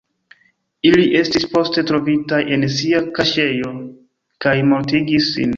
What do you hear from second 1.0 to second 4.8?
estis poste trovitaj en sia kaŝejo kaj